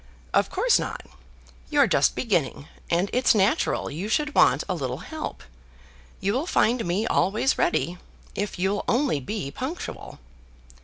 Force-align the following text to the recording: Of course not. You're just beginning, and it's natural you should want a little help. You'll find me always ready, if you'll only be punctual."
Of 0.33 0.49
course 0.49 0.79
not. 0.79 1.05
You're 1.69 1.85
just 1.85 2.15
beginning, 2.15 2.67
and 2.89 3.07
it's 3.13 3.35
natural 3.35 3.91
you 3.91 4.09
should 4.09 4.33
want 4.33 4.63
a 4.67 4.73
little 4.73 4.97
help. 5.13 5.43
You'll 6.19 6.47
find 6.47 6.83
me 6.83 7.05
always 7.05 7.59
ready, 7.59 7.99
if 8.33 8.57
you'll 8.57 8.83
only 8.87 9.19
be 9.19 9.51
punctual." 9.51 10.17